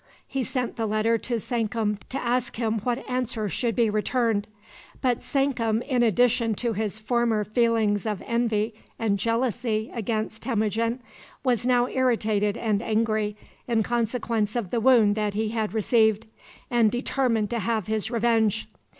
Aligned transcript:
He 0.27 0.43
sent 0.43 0.77
the 0.77 0.87
letter 0.87 1.19
to 1.19 1.37
Sankum 1.39 1.99
to 2.09 2.19
ask 2.19 2.55
him 2.55 2.79
what 2.79 3.07
answer 3.07 3.47
should 3.47 3.75
be 3.75 3.87
returned. 3.87 4.47
But 4.99 5.21
Sankum, 5.23 5.83
in 5.83 6.01
addition 6.01 6.55
to 6.55 6.73
his 6.73 6.97
former 6.97 7.43
feelings 7.43 8.07
of 8.07 8.23
envy 8.25 8.73
and 8.97 9.19
jealousy 9.19 9.91
against 9.93 10.41
Temujin, 10.41 11.01
was 11.43 11.67
now 11.67 11.85
irritated 11.87 12.57
and 12.57 12.81
angry 12.81 13.37
in 13.67 13.83
consequence 13.83 14.55
of 14.55 14.71
the 14.71 14.81
wound 14.81 15.13
that 15.17 15.35
he 15.35 15.49
had 15.49 15.71
received, 15.71 16.25
and 16.71 16.91
determined 16.91 17.51
to 17.51 17.59
have 17.59 17.85
his 17.85 18.09
revenge. 18.09 18.67